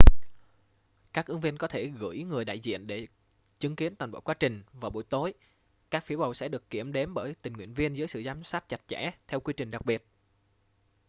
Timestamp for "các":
1.13-1.27, 5.91-6.05